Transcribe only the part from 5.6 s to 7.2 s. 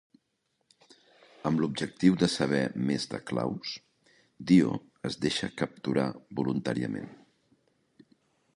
capturar voluntàriament.